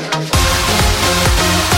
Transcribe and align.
Thank 0.00 1.72
you. 1.72 1.77